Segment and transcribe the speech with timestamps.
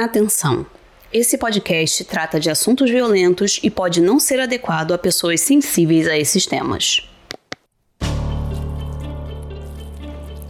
[0.00, 0.64] Atenção!
[1.12, 6.16] Esse podcast trata de assuntos violentos e pode não ser adequado a pessoas sensíveis a
[6.16, 7.02] esses temas.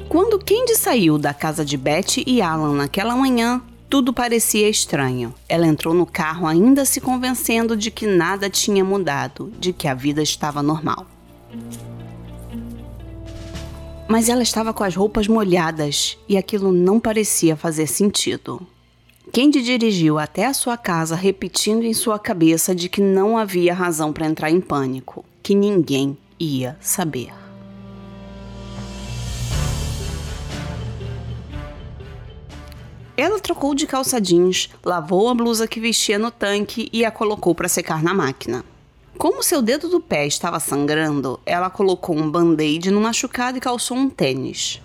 [0.06, 5.34] Quando Candy saiu da casa de Betty e Alan naquela manhã, tudo parecia estranho.
[5.48, 9.94] Ela entrou no carro ainda se convencendo de que nada tinha mudado, de que a
[9.94, 11.06] vida estava normal.
[14.06, 18.60] Mas ela estava com as roupas molhadas e aquilo não parecia fazer sentido.
[19.32, 24.12] Candy dirigiu até a sua casa repetindo em sua cabeça de que não havia razão
[24.12, 27.30] para entrar em pânico, que ninguém ia saber.
[33.16, 37.54] Ela trocou de calça jeans, lavou a blusa que vestia no tanque e a colocou
[37.54, 38.64] para secar na máquina.
[39.18, 43.96] Como seu dedo do pé estava sangrando, ela colocou um band-aid no machucado e calçou
[43.96, 44.80] um tênis.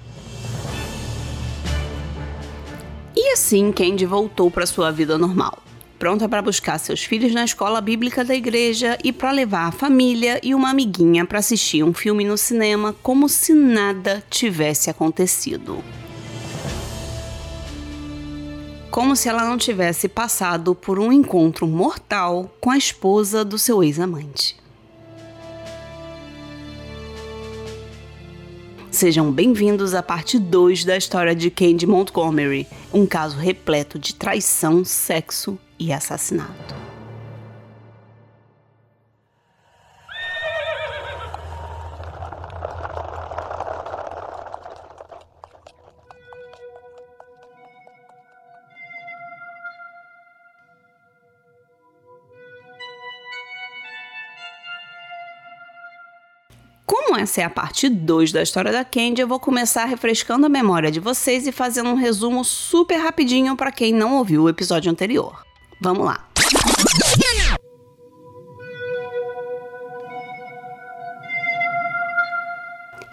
[3.34, 5.58] Assim Candy voltou para sua vida normal,
[5.98, 10.40] pronta para buscar seus filhos na escola bíblica da igreja e para levar a família
[10.44, 15.84] e uma amiguinha para assistir um filme no cinema como se nada tivesse acontecido.
[18.92, 23.84] Como se ela não tivesse passado por um encontro mortal com a esposa do seu
[23.84, 24.62] ex-amante.
[29.04, 34.86] Sejam bem-vindos à parte 2 da história de Candy Montgomery, um caso repleto de traição,
[34.86, 36.83] sexo e assassinato.
[57.14, 60.50] Como essa é a parte 2 da história da Candy, eu vou começar refrescando a
[60.50, 64.92] memória de vocês e fazendo um resumo super rapidinho para quem não ouviu o episódio
[64.92, 65.45] anterior.
[65.80, 66.33] Vamos lá.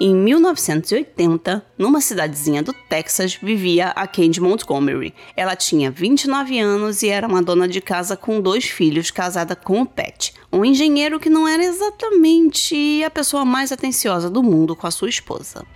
[0.02, 5.12] Em 1980, numa cidadezinha do Texas, vivia a Candy Montgomery.
[5.36, 9.82] Ela tinha 29 anos e era uma dona de casa com dois filhos, casada com
[9.82, 14.86] o Pat, um engenheiro que não era exatamente a pessoa mais atenciosa do mundo com
[14.86, 15.66] a sua esposa.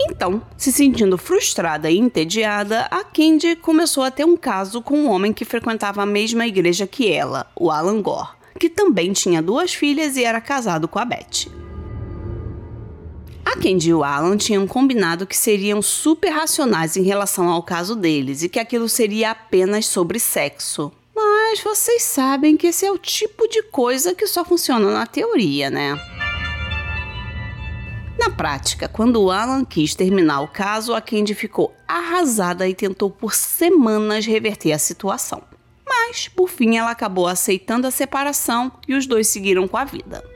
[0.00, 5.10] Então, se sentindo frustrada e entediada, a Candy começou a ter um caso com um
[5.10, 9.74] homem que frequentava a mesma igreja que ela, o Alan Gore, que também tinha duas
[9.74, 11.52] filhas e era casado com a Beth.
[13.52, 17.94] A Candy e o Alan tinham combinado que seriam super racionais em relação ao caso
[17.94, 20.90] deles e que aquilo seria apenas sobre sexo.
[21.14, 25.68] Mas vocês sabem que esse é o tipo de coisa que só funciona na teoria,
[25.68, 26.00] né?
[28.18, 33.10] Na prática, quando o Alan quis terminar o caso, a Candy ficou arrasada e tentou
[33.10, 35.42] por semanas reverter a situação.
[35.86, 40.31] Mas, por fim, ela acabou aceitando a separação e os dois seguiram com a vida.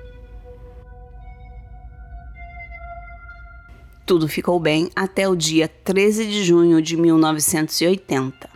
[4.06, 8.48] Tudo ficou bem até o dia 13 de junho de 1980.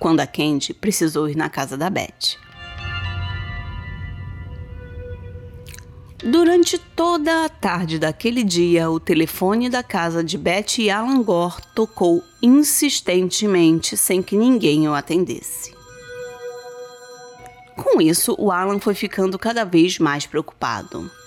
[0.00, 2.38] Quando a Candy precisou ir na casa da Beth.
[6.24, 11.62] Durante toda a tarde daquele dia, o telefone da casa de Beth e Alan Gore
[11.74, 15.76] tocou insistentemente sem que ninguém o atendesse.
[17.76, 21.17] Com isso, o Alan foi ficando cada vez mais preocupado.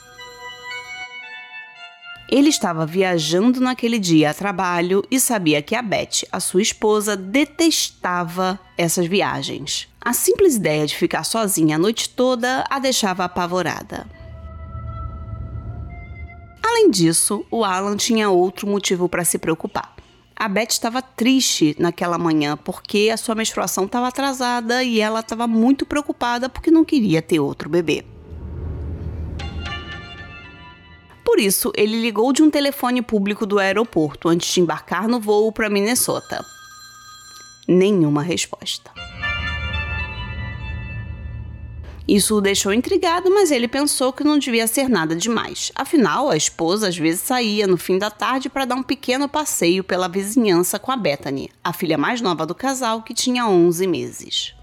[2.32, 7.18] Ele estava viajando naquele dia a trabalho e sabia que a Beth, a sua esposa,
[7.18, 9.90] detestava essas viagens.
[10.00, 14.08] A simples ideia de ficar sozinha a noite toda a deixava apavorada.
[16.64, 19.94] Além disso, o Alan tinha outro motivo para se preocupar.
[20.34, 25.46] A Beth estava triste naquela manhã porque a sua menstruação estava atrasada e ela estava
[25.48, 28.06] muito preocupada porque não queria ter outro bebê.
[31.24, 35.52] Por isso, ele ligou de um telefone público do aeroporto antes de embarcar no voo
[35.52, 36.44] para Minnesota.
[37.68, 38.92] Nenhuma resposta.
[42.08, 45.72] Isso o deixou intrigado, mas ele pensou que não devia ser nada demais.
[45.76, 49.84] Afinal, a esposa às vezes saía no fim da tarde para dar um pequeno passeio
[49.84, 54.61] pela vizinhança com a Bethany, a filha mais nova do casal, que tinha 11 meses.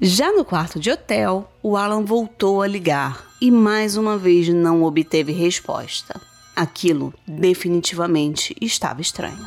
[0.00, 4.84] Já no quarto de hotel, o Alan voltou a ligar e mais uma vez não
[4.84, 6.20] obteve resposta.
[6.54, 9.44] Aquilo definitivamente estava estranho.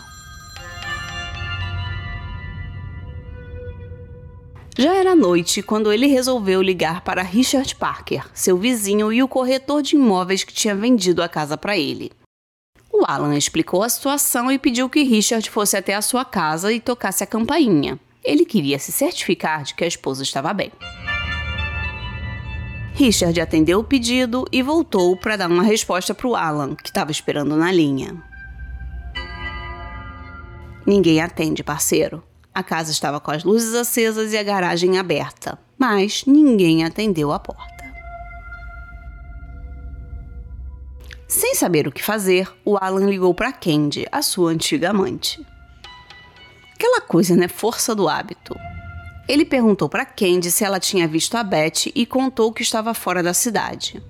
[4.78, 9.82] Já era noite quando ele resolveu ligar para Richard Parker, seu vizinho e o corretor
[9.82, 12.12] de imóveis que tinha vendido a casa para ele.
[12.92, 16.82] O Alan explicou a situação e pediu que Richard fosse até a sua casa e
[16.82, 17.98] tocasse a campainha.
[18.24, 20.72] Ele queria se certificar de que a esposa estava bem.
[22.94, 27.10] Richard atendeu o pedido e voltou para dar uma resposta para o Alan, que estava
[27.10, 28.22] esperando na linha.
[30.86, 32.24] Ninguém atende, parceiro.
[32.54, 37.40] A casa estava com as luzes acesas e a garagem aberta, mas ninguém atendeu a
[37.40, 37.72] porta.
[41.28, 45.44] Sem saber o que fazer, o Alan ligou para Candy, a sua antiga amante.
[46.82, 47.48] Aquela coisa, né?
[47.48, 48.56] Força do hábito.
[49.30, 53.22] Ele perguntou para Candy se ela tinha visto a Beth e contou que estava fora
[53.22, 54.02] da cidade.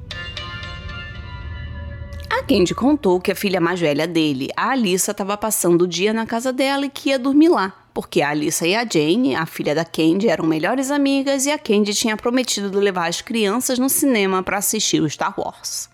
[2.29, 6.13] A Candy contou que a filha mais velha dele, a Alissa, estava passando o dia
[6.13, 9.45] na casa dela e que ia dormir lá, porque a Alissa e a Jane, a
[9.45, 13.89] filha da Candy, eram melhores amigas e a Candy tinha prometido levar as crianças no
[13.89, 15.90] cinema para assistir o Star Wars.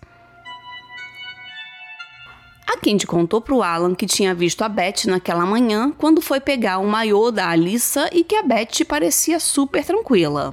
[2.70, 6.76] A Candy contou pro Alan que tinha visto a Beth naquela manhã quando foi pegar
[6.78, 10.52] o maiô da Alissa e que a Beth parecia super tranquila.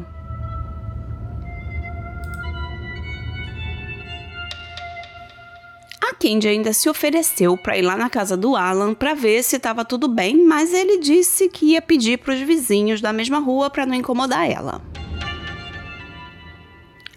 [6.02, 9.58] A Candy ainda se ofereceu para ir lá na casa do Alan para ver se
[9.58, 13.70] estava tudo bem, mas ele disse que ia pedir para os vizinhos da mesma rua
[13.70, 14.82] para não incomodar ela.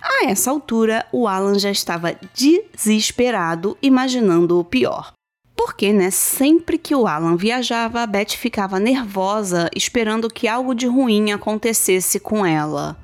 [0.09, 5.13] A essa altura, o Alan já estava desesperado, imaginando o pior.
[5.55, 10.87] Porque, né, sempre que o Alan viajava, a Beth ficava nervosa, esperando que algo de
[10.87, 12.97] ruim acontecesse com ela.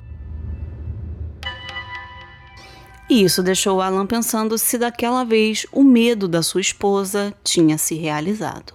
[3.07, 7.77] E isso deixou o Alan pensando se daquela vez o medo da sua esposa tinha
[7.77, 8.73] se realizado.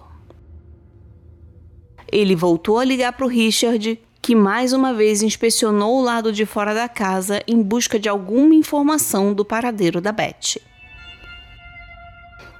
[2.09, 6.45] Ele voltou a ligar para o Richard que mais uma vez inspecionou o lado de
[6.45, 10.61] fora da casa em busca de alguma informação do paradeiro da Beth.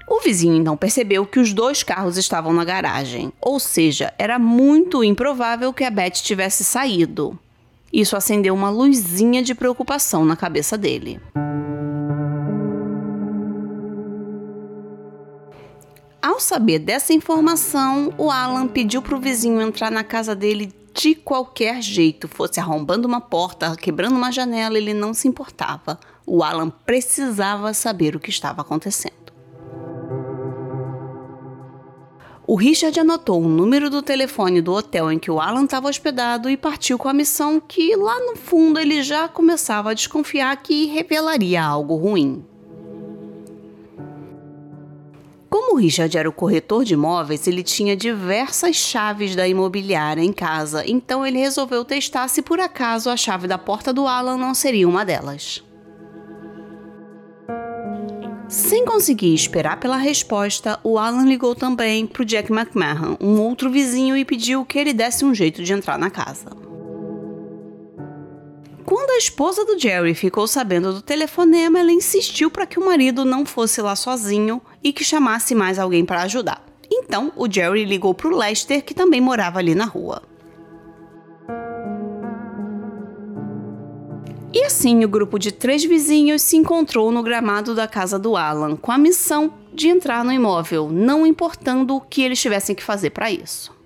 [0.07, 5.03] O vizinho então percebeu que os dois carros estavam na garagem, ou seja, era muito
[5.03, 7.39] improvável que a Beth tivesse saído.
[7.93, 11.21] Isso acendeu uma luzinha de preocupação na cabeça dele.
[16.21, 21.15] Ao saber dessa informação, o Alan pediu para o vizinho entrar na casa dele de
[21.15, 25.99] qualquer jeito, fosse arrombando uma porta, quebrando uma janela, ele não se importava.
[26.25, 29.21] O Alan precisava saber o que estava acontecendo.
[32.45, 36.49] O Richard anotou o número do telefone do hotel em que o Alan estava hospedado
[36.49, 40.87] e partiu com a missão que, lá no fundo, ele já começava a desconfiar que
[40.87, 42.43] revelaria algo ruim.
[45.71, 50.33] Como o Richard era o corretor de imóveis, ele tinha diversas chaves da imobiliária em
[50.33, 54.53] casa, então ele resolveu testar se por acaso a chave da porta do Alan não
[54.53, 55.63] seria uma delas.
[58.49, 63.71] Sem conseguir esperar pela resposta, o Alan ligou também para o Jack McMahon, um outro
[63.71, 66.70] vizinho, e pediu que ele desse um jeito de entrar na casa.
[68.85, 73.23] Quando a esposa do Jerry ficou sabendo do telefonema, ela insistiu para que o marido
[73.23, 76.65] não fosse lá sozinho e que chamasse mais alguém para ajudar.
[76.89, 80.21] Então, o Jerry ligou para o Lester, que também morava ali na rua.
[84.53, 88.75] E assim, o grupo de três vizinhos se encontrou no gramado da casa do Alan,
[88.75, 93.11] com a missão de entrar no imóvel, não importando o que eles tivessem que fazer
[93.11, 93.80] para isso.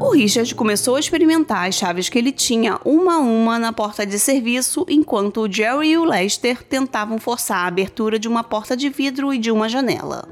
[0.00, 4.06] O Richard começou a experimentar as chaves que ele tinha uma a uma na porta
[4.06, 8.74] de serviço, enquanto o Jerry e o Lester tentavam forçar a abertura de uma porta
[8.74, 10.26] de vidro e de uma janela.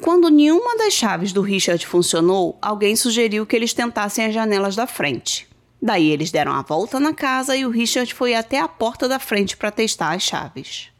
[0.00, 4.86] Quando nenhuma das chaves do Richard funcionou, alguém sugeriu que eles tentassem as janelas da
[4.86, 5.46] frente.
[5.80, 9.18] Daí eles deram a volta na casa e o Richard foi até a porta da
[9.18, 10.90] frente para testar as chaves.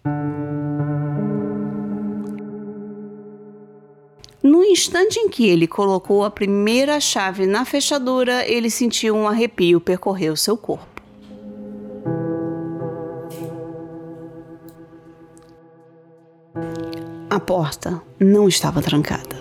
[4.43, 9.81] No instante em que ele colocou a primeira chave na fechadura, ele sentiu um arrepio
[9.81, 11.01] percorrer o seu corpo.
[17.31, 19.41] A porta não estava trancada.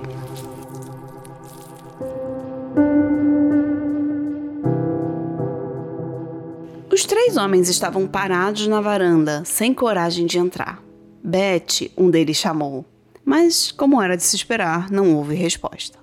[6.93, 10.81] Os três homens estavam parados na varanda, sem coragem de entrar.
[11.23, 12.85] Beth, um deles chamou
[13.25, 15.99] mas, como era de se esperar, não houve resposta.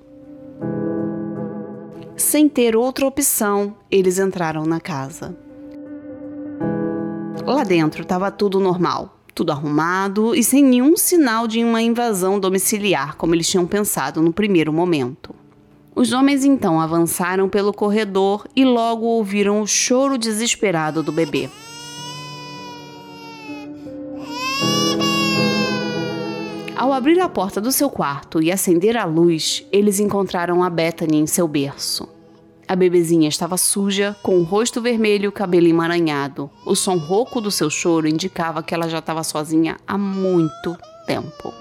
[2.17, 5.37] Sem ter outra opção, eles entraram na casa.
[7.47, 13.17] Lá dentro estava tudo normal, tudo arrumado e sem nenhum sinal de uma invasão domiciliar,
[13.17, 15.35] como eles tinham pensado no primeiro momento.
[15.95, 21.49] Os homens então avançaram pelo corredor e logo ouviram o choro desesperado do bebê.
[26.79, 31.17] Ao abrir a porta do seu quarto e acender a luz, eles encontraram a Bethany
[31.17, 32.09] em seu berço.
[32.69, 36.49] A bebezinha estava suja, com o rosto vermelho e o cabelo emaranhado.
[36.65, 41.53] O som rouco do seu choro indicava que ela já estava sozinha há muito tempo.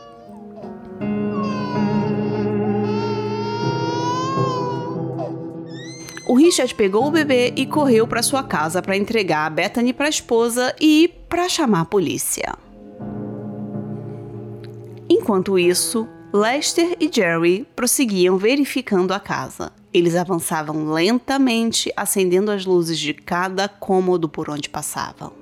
[6.27, 10.05] O Richard pegou o bebê e correu para sua casa para entregar a Bethany para
[10.05, 12.66] a esposa e para chamar a polícia.
[15.27, 19.73] Enquanto isso, Lester e Jerry prosseguiam verificando a casa.
[19.93, 25.33] Eles avançavam lentamente, acendendo as luzes de cada cômodo por onde passavam.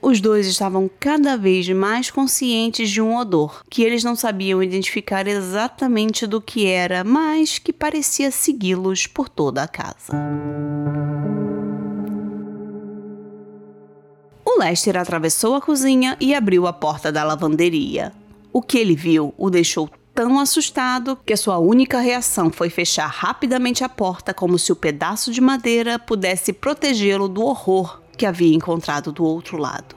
[0.00, 5.26] Os dois estavam cada vez mais conscientes de um odor que eles não sabiam identificar
[5.26, 10.12] exatamente do que era, mas que parecia segui-los por toda a casa.
[14.58, 18.12] Lester atravessou a cozinha e abriu a porta da lavanderia.
[18.52, 23.82] O que ele viu o deixou tão assustado que sua única reação foi fechar rapidamente
[23.82, 29.10] a porta, como se o pedaço de madeira pudesse protegê-lo do horror que havia encontrado
[29.10, 29.96] do outro lado.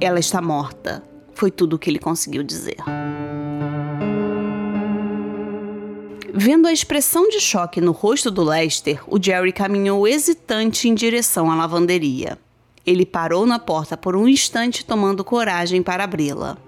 [0.00, 1.02] Ela está morta,
[1.34, 2.76] foi tudo o que ele conseguiu dizer.
[6.38, 11.50] Vendo a expressão de choque no rosto do Lester, o Jerry caminhou hesitante em direção
[11.50, 12.38] à lavanderia.
[12.84, 16.58] Ele parou na porta por um instante, tomando coragem para abri-la.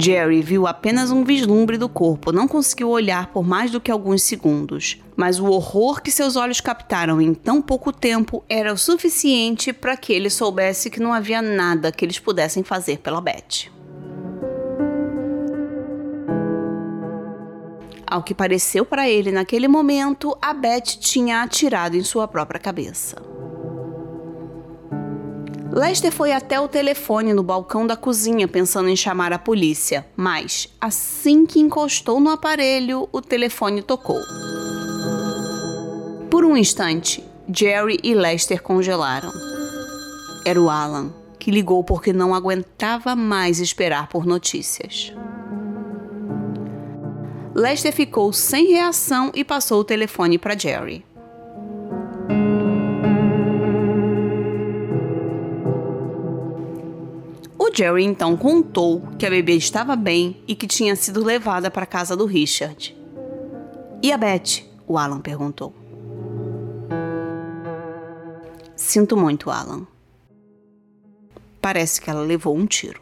[0.00, 4.22] Jerry viu apenas um vislumbre do corpo, não conseguiu olhar por mais do que alguns
[4.22, 9.72] segundos, mas o horror que seus olhos captaram em tão pouco tempo era o suficiente
[9.72, 13.70] para que ele soubesse que não havia nada que eles pudessem fazer pela Beth.
[18.06, 23.37] Ao que pareceu para ele naquele momento, a Beth tinha atirado em sua própria cabeça.
[25.78, 30.68] Lester foi até o telefone no balcão da cozinha pensando em chamar a polícia, mas
[30.80, 34.20] assim que encostou no aparelho, o telefone tocou.
[36.28, 39.30] Por um instante, Jerry e Lester congelaram.
[40.44, 45.14] Era o Alan, que ligou porque não aguentava mais esperar por notícias.
[47.54, 51.04] Lester ficou sem reação e passou o telefone para Jerry.
[57.78, 61.86] Jerry então contou que a bebê estava bem e que tinha sido levada para a
[61.86, 62.96] casa do Richard.
[64.02, 64.64] E a Beth?
[64.84, 65.72] O Alan perguntou.
[68.74, 69.86] Sinto muito, Alan.
[71.62, 73.00] Parece que ela levou um tiro.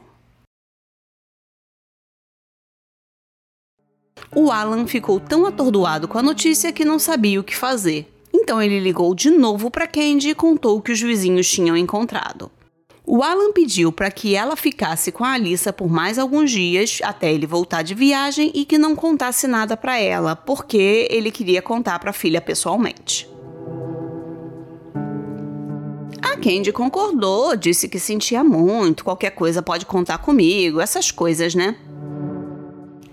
[4.34, 8.12] O Alan ficou tão atordoado com a notícia que não sabia o que fazer.
[8.30, 12.50] Então ele ligou de novo para Candy e contou o que os vizinhos tinham encontrado.
[13.08, 17.32] O Alan pediu para que ela ficasse com a Alissa por mais alguns dias até
[17.32, 22.00] ele voltar de viagem e que não contasse nada para ela, porque ele queria contar
[22.00, 23.30] para a filha pessoalmente.
[26.20, 31.76] A Candy concordou, disse que sentia muito, qualquer coisa pode contar comigo, essas coisas, né?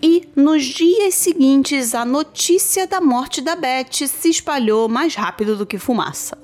[0.01, 5.67] E nos dias seguintes, a notícia da morte da Beth se espalhou mais rápido do
[5.67, 6.42] que fumaça.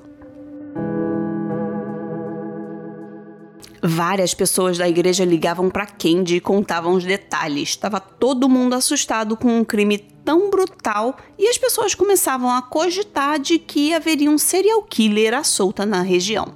[3.82, 7.70] Várias pessoas da igreja ligavam para Candy e contavam os detalhes.
[7.70, 13.38] Estava todo mundo assustado com um crime tão brutal e as pessoas começavam a cogitar
[13.38, 16.52] de que haveria um serial killer à solta na região.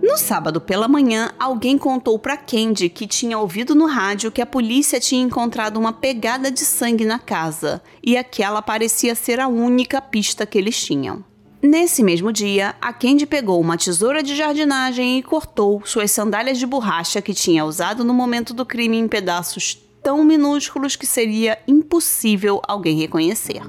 [0.00, 4.46] No sábado pela manhã, alguém contou para Candy que tinha ouvido no rádio que a
[4.46, 10.00] polícia tinha encontrado uma pegada de sangue na casa e aquela parecia ser a única
[10.00, 11.22] pista que eles tinham.
[11.60, 16.64] Nesse mesmo dia, a Candy pegou uma tesoura de jardinagem e cortou suas sandálias de
[16.64, 22.62] borracha que tinha usado no momento do crime em pedaços tão minúsculos que seria impossível
[22.66, 23.60] alguém reconhecer.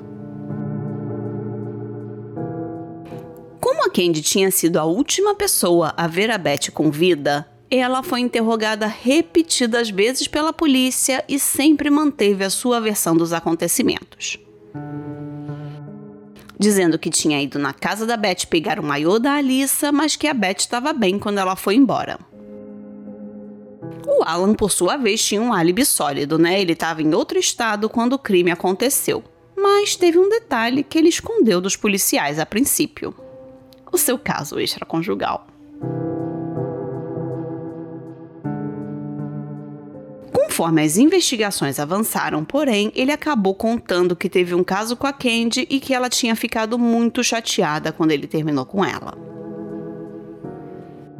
[3.60, 8.04] Como a Candy tinha sido a última pessoa a ver a Beth com vida, ela
[8.04, 14.38] foi interrogada repetidas vezes pela polícia e sempre manteve a sua versão dos acontecimentos.
[16.60, 20.28] Dizendo que tinha ido na casa da Beth pegar o maiô da Alissa, mas que
[20.28, 22.20] a Beth estava bem quando ela foi embora.
[24.06, 26.60] O Alan, por sua vez, tinha um álibi sólido, né?
[26.60, 29.24] Ele estava em outro estado quando o crime aconteceu.
[29.56, 33.16] Mas teve um detalhe que ele escondeu dos policiais a princípio:
[33.90, 35.48] o seu caso extraconjugal.
[40.60, 45.66] Conforme as investigações avançaram, porém, ele acabou contando que teve um caso com a Candy
[45.70, 49.18] e que ela tinha ficado muito chateada quando ele terminou com ela.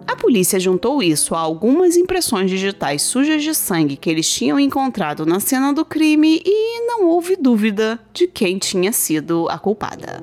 [0.06, 5.26] A polícia juntou isso a algumas impressões digitais sujas de sangue que eles tinham encontrado
[5.26, 10.22] na cena do crime e não houve dúvida de quem tinha sido a culpada.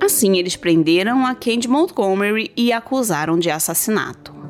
[0.00, 4.43] Assim, eles prenderam a Candy Montgomery e a acusaram de assassinato.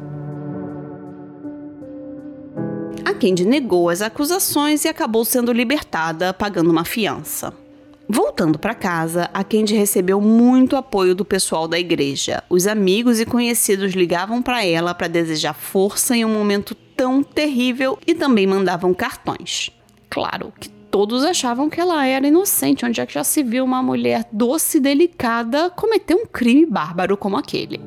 [3.24, 7.54] Candy negou as acusações e acabou sendo libertada, pagando uma fiança.
[8.06, 12.44] Voltando para casa, a Candy recebeu muito apoio do pessoal da igreja.
[12.50, 17.98] Os amigos e conhecidos ligavam para ela para desejar força em um momento tão terrível
[18.06, 19.70] e também mandavam cartões.
[20.10, 23.82] Claro que todos achavam que ela era inocente, onde é que já se viu uma
[23.82, 27.80] mulher doce e delicada cometer um crime bárbaro como aquele.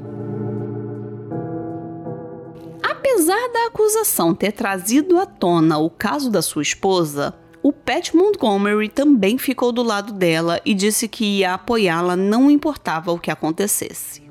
[3.27, 8.87] Apesar da acusação ter trazido à tona o caso da sua esposa, o Pat Montgomery
[8.87, 14.21] também ficou do lado dela e disse que ia apoiá-la não importava o que acontecesse.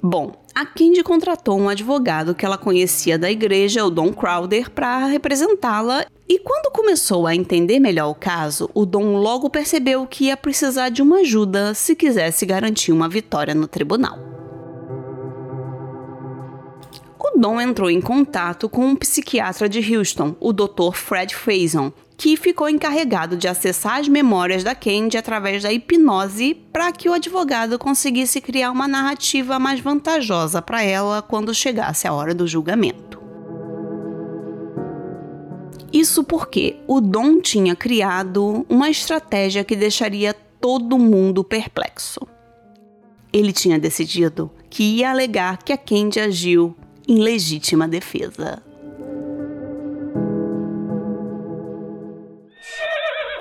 [0.00, 5.06] Bom, a Candy contratou um advogado que ela conhecia da igreja, o Don Crowder, para
[5.06, 6.06] representá-la.
[6.28, 10.88] E quando começou a entender melhor o caso, o Don logo percebeu que ia precisar
[10.88, 14.39] de uma ajuda se quisesse garantir uma vitória no tribunal.
[17.36, 20.92] Dom entrou em contato com um psiquiatra de Houston, o Dr.
[20.92, 26.92] Fred Faison, que ficou encarregado de acessar as memórias da Candy através da hipnose para
[26.92, 32.34] que o advogado conseguisse criar uma narrativa mais vantajosa para ela quando chegasse a hora
[32.34, 33.18] do julgamento.
[35.92, 42.20] Isso porque o Dom tinha criado uma estratégia que deixaria todo mundo perplexo.
[43.32, 48.62] Ele tinha decidido que ia alegar que a Candy agiu em legítima defesa.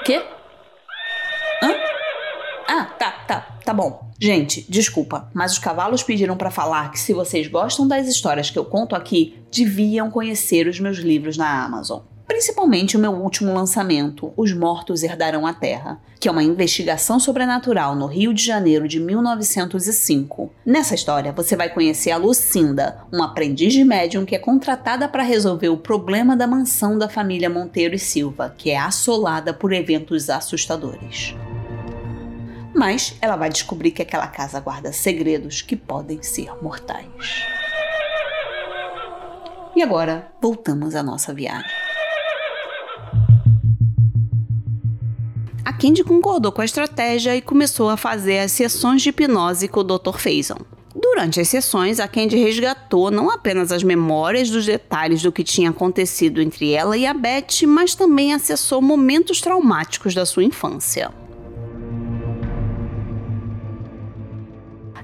[0.05, 0.23] Quê?
[1.63, 1.73] Hã?
[2.67, 4.09] Ah, tá, tá, tá bom.
[4.19, 8.59] Gente, desculpa, mas os cavalos pediram para falar que se vocês gostam das histórias que
[8.59, 14.31] eu conto aqui, deviam conhecer os meus livros na Amazon principalmente o meu último lançamento,
[14.37, 18.99] Os Mortos Herdarão a Terra, que é uma investigação sobrenatural no Rio de Janeiro de
[18.99, 20.53] 1905.
[20.63, 25.23] Nessa história, você vai conhecer a Lucinda, uma aprendiz de médium que é contratada para
[25.23, 30.29] resolver o problema da mansão da família Monteiro e Silva, que é assolada por eventos
[30.29, 31.33] assustadores.
[32.75, 37.43] Mas ela vai descobrir que aquela casa guarda segredos que podem ser mortais.
[39.75, 41.88] E agora, voltamos à nossa viagem.
[45.69, 49.81] A Candy concordou com a estratégia e começou a fazer as sessões de hipnose com
[49.81, 50.17] o Dr.
[50.17, 50.57] Faison.
[50.95, 55.69] Durante as sessões, a Candy resgatou não apenas as memórias dos detalhes do que tinha
[55.69, 61.11] acontecido entre ela e a Beth, mas também acessou momentos traumáticos da sua infância.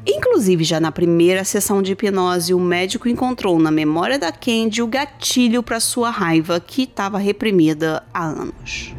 [0.03, 4.87] Inclusive, já na primeira sessão de hipnose, o médico encontrou na memória da Candy o
[4.87, 8.95] gatilho para sua raiva que estava reprimida há anos.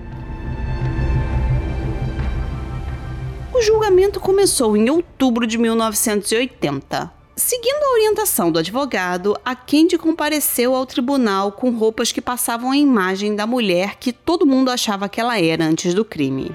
[3.57, 7.11] O julgamento começou em outubro de 1980.
[7.35, 12.77] Seguindo a orientação do advogado, a Candy compareceu ao tribunal com roupas que passavam a
[12.77, 16.55] imagem da mulher que todo mundo achava que ela era antes do crime.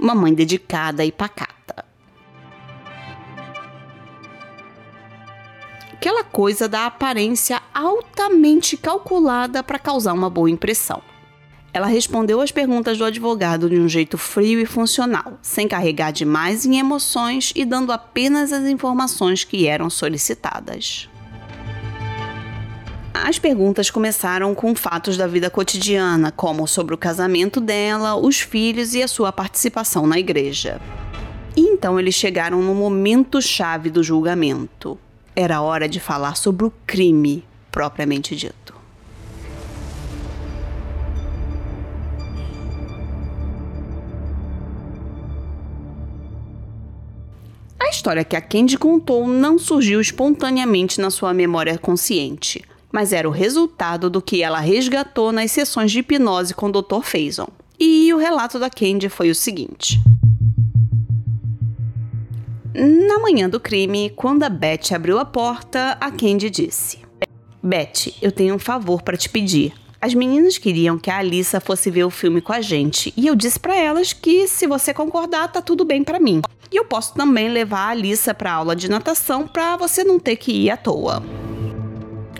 [0.00, 1.84] Uma mãe dedicada e pacata.
[5.92, 11.11] Aquela coisa da aparência altamente calculada para causar uma boa impressão.
[11.74, 16.66] Ela respondeu às perguntas do advogado de um jeito frio e funcional, sem carregar demais
[16.66, 21.08] em emoções e dando apenas as informações que eram solicitadas.
[23.14, 28.94] As perguntas começaram com fatos da vida cotidiana, como sobre o casamento dela, os filhos
[28.94, 30.80] e a sua participação na igreja.
[31.56, 34.98] E então eles chegaram no momento chave do julgamento.
[35.34, 38.61] Era hora de falar sobre o crime propriamente dito.
[48.02, 52.60] História que a Candy contou não surgiu espontaneamente na sua memória consciente,
[52.90, 57.02] mas era o resultado do que ela resgatou nas sessões de hipnose com o Dr.
[57.04, 57.46] Faison.
[57.78, 60.00] E o relato da Candy foi o seguinte:
[62.74, 66.98] Na manhã do crime, quando a Beth abriu a porta, a Candy disse:
[67.62, 69.74] Beth, eu tenho um favor para te pedir.
[70.00, 73.36] As meninas queriam que a Alissa fosse ver o filme com a gente e eu
[73.36, 76.42] disse para elas que se você concordar, tá tudo bem para mim.
[76.72, 80.36] E eu posso também levar a Alissa para aula de natação para você não ter
[80.36, 81.22] que ir à toa.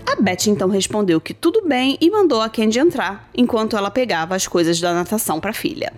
[0.07, 4.35] A Beth então respondeu que tudo bem e mandou a Candy entrar, enquanto ela pegava
[4.35, 5.92] as coisas da natação para a filha.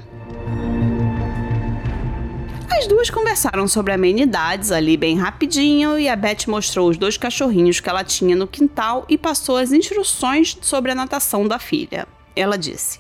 [2.71, 7.79] As duas conversaram sobre amenidades ali bem rapidinho e a Beth mostrou os dois cachorrinhos
[7.79, 12.07] que ela tinha no quintal e passou as instruções sobre a natação da filha.
[12.35, 12.99] Ela disse: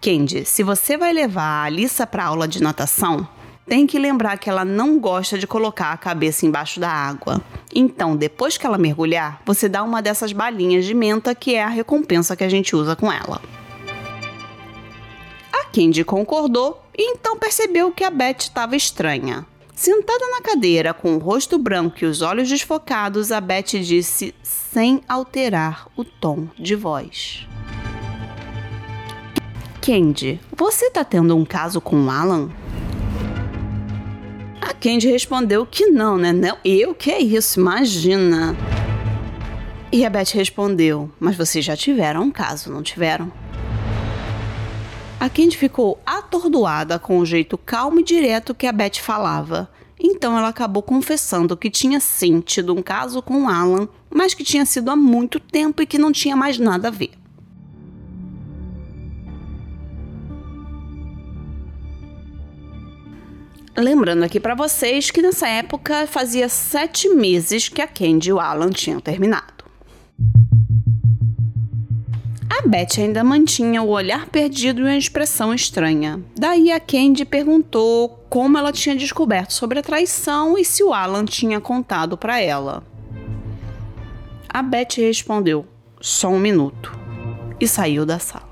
[0.00, 3.28] Candy, se você vai levar a Alissa para aula de natação,
[3.66, 7.42] tem que lembrar que ela não gosta de colocar a cabeça embaixo da água.
[7.74, 11.68] Então, depois que ela mergulhar, você dá uma dessas balinhas de menta que é a
[11.68, 13.42] recompensa que a gente usa com ela.
[15.52, 19.44] A Candy concordou e então percebeu que a Beth estava estranha.
[19.74, 25.02] Sentada na cadeira, com o rosto branco e os olhos desfocados, a Beth disse sem
[25.06, 27.46] alterar o tom de voz.
[29.82, 32.50] Candy, você tá tendo um caso com o Alan?
[34.66, 36.32] A Candy respondeu que não, né?
[36.32, 38.56] Não, eu que é isso, imagina.
[39.92, 43.30] E a Beth respondeu: Mas vocês já tiveram um caso, não tiveram?
[45.20, 49.70] A Candy ficou atordoada com o jeito calmo e direto que a Beth falava.
[50.00, 54.66] Então ela acabou confessando que tinha sim tido um caso com Alan, mas que tinha
[54.66, 57.12] sido há muito tempo e que não tinha mais nada a ver.
[63.78, 68.40] Lembrando aqui para vocês que nessa época fazia sete meses que a Candy e o
[68.40, 69.66] Alan tinham terminado.
[72.48, 76.22] A Beth ainda mantinha o olhar perdido e uma expressão estranha.
[76.34, 81.26] Daí a Candy perguntou como ela tinha descoberto sobre a traição e se o Alan
[81.26, 82.82] tinha contado para ela.
[84.48, 85.66] A Beth respondeu:
[86.00, 86.98] só um minuto,
[87.60, 88.45] e saiu da sala.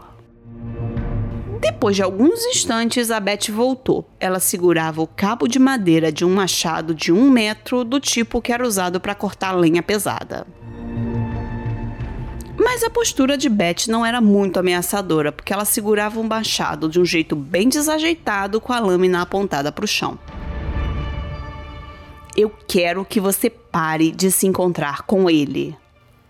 [1.65, 4.07] Depois de alguns instantes, a Beth voltou.
[4.21, 8.53] Ela segurava o cabo de madeira de um machado de um metro, do tipo que
[8.53, 10.47] era usado para cortar lenha pesada.
[12.59, 17.01] Mas a postura de Beth não era muito ameaçadora, porque ela segurava um machado de
[17.01, 20.19] um jeito bem desajeitado com a lâmina apontada para o chão.
[22.37, 25.75] Eu quero que você pare de se encontrar com ele,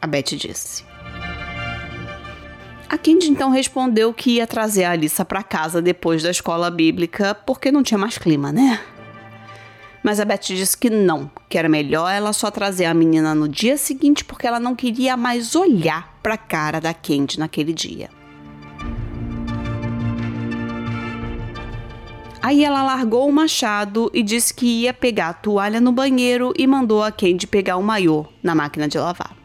[0.00, 0.93] a Beth disse.
[2.88, 7.34] A Candy então respondeu que ia trazer a Alissa para casa depois da escola bíblica,
[7.34, 8.80] porque não tinha mais clima, né?
[10.02, 13.48] Mas a Beth disse que não, que era melhor ela só trazer a menina no
[13.48, 18.10] dia seguinte porque ela não queria mais olhar para a cara da Candy naquele dia.
[22.42, 26.66] Aí ela largou o machado e disse que ia pegar a toalha no banheiro e
[26.66, 29.43] mandou a Candy pegar o maiô na máquina de lavar.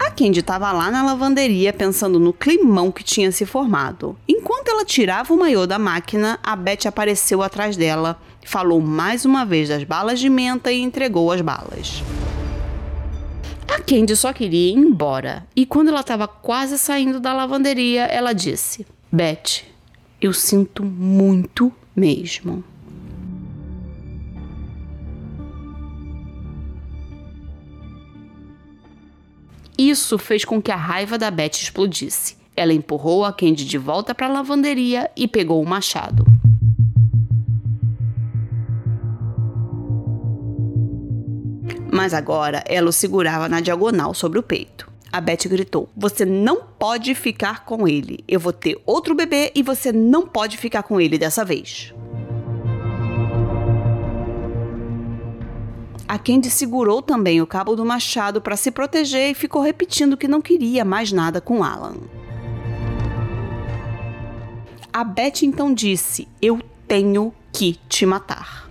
[0.00, 4.16] A Candy estava lá na lavanderia pensando no climão que tinha se formado.
[4.26, 9.44] Enquanto ela tirava o maiô da máquina, a Beth apareceu atrás dela, falou mais uma
[9.44, 12.02] vez das balas de menta e entregou as balas.
[13.68, 18.32] A Candy só queria ir embora, e quando ela estava quase saindo da lavanderia, ela
[18.32, 19.64] disse: Beth,
[20.18, 22.64] eu sinto muito mesmo.
[29.80, 32.36] Isso fez com que a raiva da Beth explodisse.
[32.54, 36.22] Ela empurrou a Candy de volta para a lavanderia e pegou o machado.
[41.90, 44.86] Mas agora ela o segurava na diagonal sobre o peito.
[45.10, 48.22] A Beth gritou: Você não pode ficar com ele.
[48.28, 51.94] Eu vou ter outro bebê e você não pode ficar com ele dessa vez.
[56.10, 60.26] A Candy segurou também o cabo do machado para se proteger e ficou repetindo que
[60.26, 61.98] não queria mais nada com Alan.
[64.92, 68.68] A Beth então disse: Eu tenho que te matar.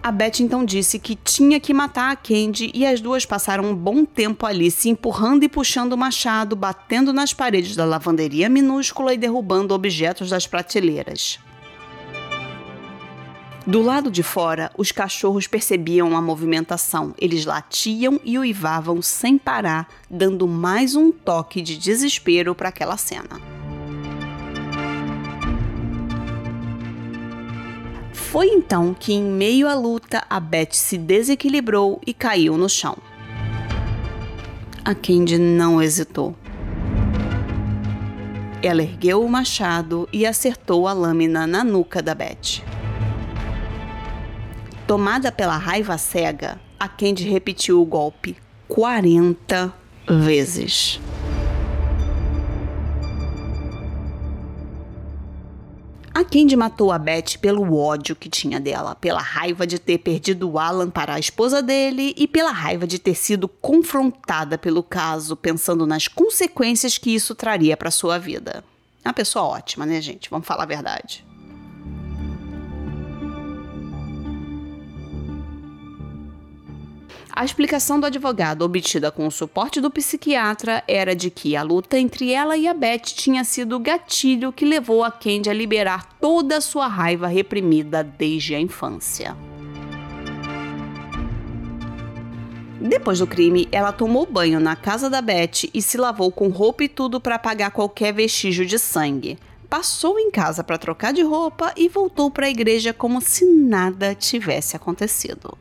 [0.00, 3.74] A Beth então disse que tinha que matar a Candy e as duas passaram um
[3.74, 9.12] bom tempo ali se empurrando e puxando o machado, batendo nas paredes da lavanderia minúscula
[9.12, 11.40] e derrubando objetos das prateleiras.
[13.68, 17.14] Do lado de fora, os cachorros percebiam a movimentação.
[17.18, 23.38] Eles latiam e uivavam sem parar, dando mais um toque de desespero para aquela cena.
[28.14, 32.96] Foi então que, em meio à luta, a Beth se desequilibrou e caiu no chão.
[34.82, 36.34] A Candy não hesitou.
[38.62, 42.77] Ela ergueu o machado e acertou a lâmina na nuca da Beth.
[44.88, 49.70] Tomada pela raiva cega, a Candy repetiu o golpe 40
[50.08, 50.98] vezes.
[56.14, 60.50] A Candy matou a Beth pelo ódio que tinha dela, pela raiva de ter perdido
[60.50, 65.36] o Alan para a esposa dele e pela raiva de ter sido confrontada pelo caso,
[65.36, 68.64] pensando nas consequências que isso traria para sua vida.
[69.04, 70.30] Uma pessoa ótima, né, gente?
[70.30, 71.27] Vamos falar a verdade.
[77.38, 81.96] A explicação do advogado, obtida com o suporte do psiquiatra, era de que a luta
[81.96, 86.16] entre ela e a Beth tinha sido o gatilho que levou a Candy a liberar
[86.20, 89.36] toda a sua raiva reprimida desde a infância.
[92.80, 96.82] Depois do crime, ela tomou banho na casa da Beth e se lavou com roupa
[96.82, 99.38] e tudo para apagar qualquer vestígio de sangue.
[99.70, 104.12] Passou em casa para trocar de roupa e voltou para a igreja como se nada
[104.12, 105.56] tivesse acontecido.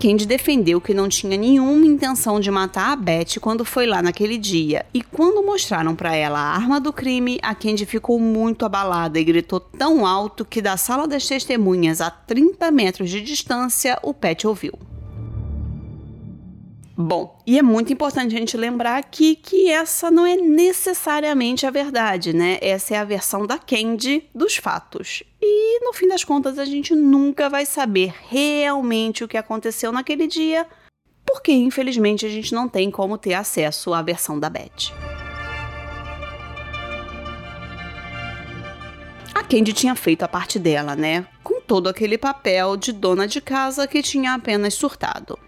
[0.00, 4.38] Candy defendeu que não tinha nenhuma intenção de matar a Beth quando foi lá naquele
[4.38, 4.86] dia.
[4.94, 9.24] E quando mostraram para ela a arma do crime, a Candy ficou muito abalada e
[9.24, 14.46] gritou tão alto que da sala das testemunhas a 30 metros de distância o Pet
[14.46, 14.72] ouviu.
[17.00, 21.70] Bom, e é muito importante a gente lembrar aqui que essa não é necessariamente a
[21.70, 22.58] verdade, né?
[22.60, 25.22] Essa é a versão da Candy dos fatos.
[25.80, 30.26] E no fim das contas, a gente nunca vai saber realmente o que aconteceu naquele
[30.26, 30.66] dia,
[31.24, 34.92] porque infelizmente a gente não tem como ter acesso à versão da Beth.
[39.32, 41.28] A Candy tinha feito a parte dela, né?
[41.44, 45.38] Com todo aquele papel de dona de casa que tinha apenas surtado.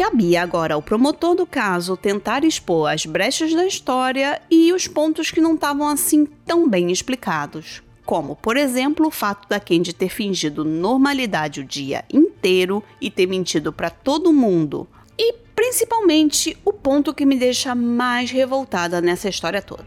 [0.00, 5.30] Cabia agora ao promotor do caso tentar expor as brechas da história e os pontos
[5.30, 7.82] que não estavam assim tão bem explicados.
[8.06, 13.26] Como, por exemplo, o fato da Candy ter fingido normalidade o dia inteiro e ter
[13.26, 14.88] mentido para todo mundo.
[15.18, 19.84] E principalmente o ponto que me deixa mais revoltada nessa história toda.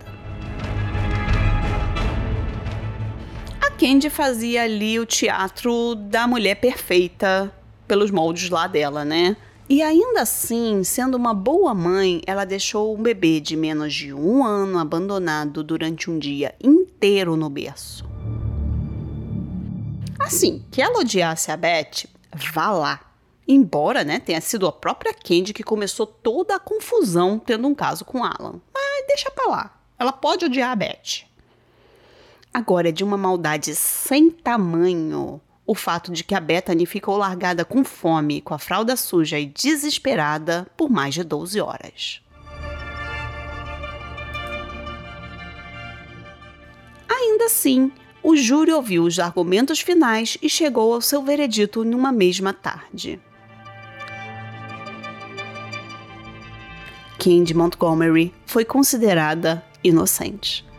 [3.60, 7.52] A Candy fazia ali o teatro da mulher perfeita
[7.88, 9.36] pelos moldes lá dela, né?
[9.70, 14.44] E ainda assim, sendo uma boa mãe, ela deixou um bebê de menos de um
[14.44, 18.06] ano abandonado durante um dia inteiro no berço.
[20.20, 22.08] Assim, que ela odiasse a Beth,
[22.54, 23.00] vá lá.
[23.48, 28.06] Embora, né, tenha sido a própria Candy que começou toda a confusão tendo um caso
[28.06, 28.62] com Alan.
[28.74, 29.80] Mas deixa pra lá.
[29.98, 31.26] Ela pode odiar a Beth.
[32.54, 37.64] Agora, é de uma maldade sem tamanho o fato de que a Bethany ficou largada
[37.64, 42.22] com fome, com a fralda suja e desesperada por mais de 12 horas.
[47.10, 52.54] Ainda assim, o júri ouviu os argumentos finais e chegou ao seu veredito numa mesma
[52.54, 53.20] tarde.
[57.18, 60.73] Candy Montgomery foi considerada inocente.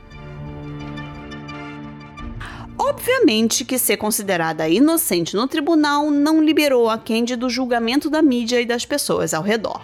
[2.94, 8.60] Obviamente que ser considerada inocente no tribunal não liberou a Candy do julgamento da mídia
[8.60, 9.80] e das pessoas ao redor.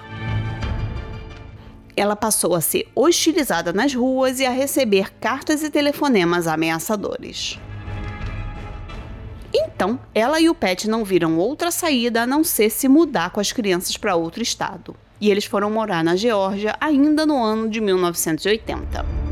[1.97, 7.59] Ela passou a ser hostilizada nas ruas e a receber cartas e telefonemas ameaçadores.
[9.53, 13.41] Então, ela e o Pet não viram outra saída a não ser se mudar com
[13.41, 14.95] as crianças para outro estado.
[15.21, 19.30] E eles foram morar na Geórgia ainda no ano de 1980.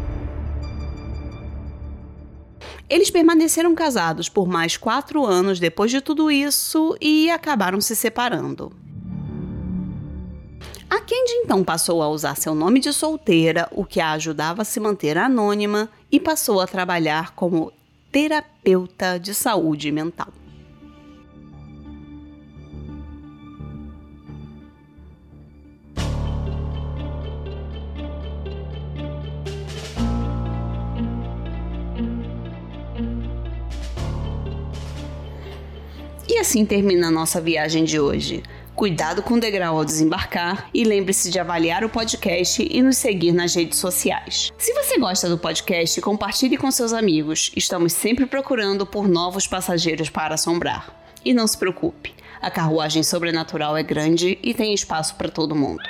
[2.89, 8.73] Eles permaneceram casados por mais quatro anos depois de tudo isso e acabaram se separando.
[10.89, 14.65] A Candy então passou a usar seu nome de solteira, o que a ajudava a
[14.65, 17.71] se manter anônima, e passou a trabalhar como
[18.11, 20.29] terapeuta de saúde mental.
[36.39, 38.45] E assim termina a nossa viagem de hoje.
[38.77, 43.33] Cuidado com o degrau ao desembarcar e lembre-se de avaliar o podcast e nos seguir
[43.33, 44.53] nas redes sociais.
[44.57, 47.51] Se você gosta do podcast, compartilhe com seus amigos.
[47.57, 50.97] Estamos sempre procurando por novos passageiros para assombrar.
[51.25, 55.83] E não se preocupe, a carruagem sobrenatural é grande e tem espaço para todo mundo.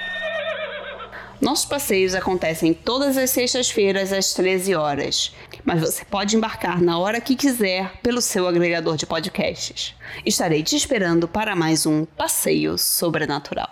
[1.40, 5.32] Nossos passeios acontecem todas as sextas-feiras às 13 horas,
[5.64, 9.94] mas você pode embarcar na hora que quiser pelo seu agregador de podcasts.
[10.26, 13.70] Estarei te esperando para mais um passeio sobrenatural.